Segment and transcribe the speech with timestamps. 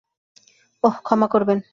[0.83, 1.61] ওহ, ক্ষমা করবেন।